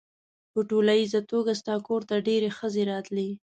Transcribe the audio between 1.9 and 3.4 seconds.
ته ډېرې ښځې راتلې.